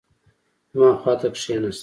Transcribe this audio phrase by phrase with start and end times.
[0.73, 1.79] زما خوا ته کښېناست.